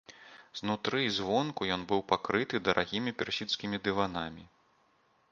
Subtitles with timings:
[0.59, 4.43] Знутры і звонку ён быў пакрыты дарагімі персідскімі дыванамі.